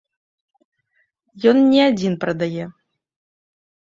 Ён 1.51 1.57
не 1.73 1.81
адзін 1.89 2.13
прадае. 2.23 2.65